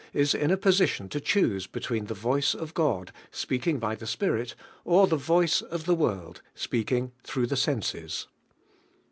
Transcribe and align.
is 0.13 0.33
in 0.33 0.49
a 0.49 0.57
position 0.57 1.07
to 1.07 1.21
eboose 1.21 1.71
between 1.71 2.05
the 2.05 2.15
voice 2.15 2.55
of 2.55 2.73
God, 2.73 3.11
speaking 3.29 3.77
by 3.77 3.93
the 3.93 4.07
spirit, 4.07 4.55
or 4.83 5.05
the 5.05 5.15
voice 5.15 5.61
of 5.61 5.85
the 5.85 5.93
world 5.93 6.41
speaking 6.55 7.11
through 7.23 7.45
the 7.45 7.55
senses. 7.55 8.25